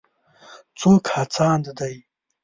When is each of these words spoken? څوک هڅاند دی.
څوک 0.79 1.03
هڅاند 1.15 1.65
دی. 1.79 1.95